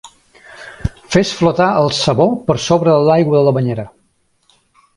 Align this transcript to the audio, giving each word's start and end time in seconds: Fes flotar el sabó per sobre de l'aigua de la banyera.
Fes 1.15 1.33
flotar 1.41 1.67
el 1.81 1.93
sabó 1.99 2.27
per 2.47 2.57
sobre 2.65 2.91
de 2.95 3.05
l'aigua 3.11 3.37
de 3.41 3.45
la 3.49 3.55
banyera. 3.59 3.87